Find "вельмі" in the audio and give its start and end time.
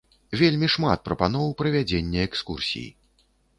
0.41-0.69